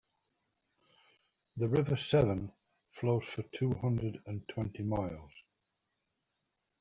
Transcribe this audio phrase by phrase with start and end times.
[1.57, 2.51] The river Severn
[2.89, 5.43] flows for two hundred and twenty miles.